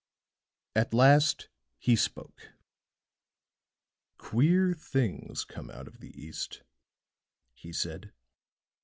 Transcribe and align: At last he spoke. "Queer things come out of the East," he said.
At 0.75 0.95
last 0.95 1.47
he 1.77 1.95
spoke. 1.95 2.53
"Queer 4.17 4.73
things 4.73 5.43
come 5.45 5.69
out 5.69 5.87
of 5.87 5.99
the 5.99 6.09
East," 6.19 6.63
he 7.53 7.71
said. 7.71 8.11